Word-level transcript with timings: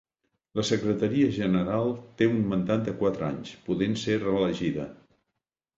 La 0.59 0.63
Secretaria 0.69 1.27
General 1.35 1.93
té 2.21 2.29
un 2.31 2.41
mandat 2.55 2.89
de 2.89 2.97
quatre 3.03 3.29
anys, 3.31 3.53
podent 3.69 3.97
ser 4.07 4.21
reelegida. 4.27 4.93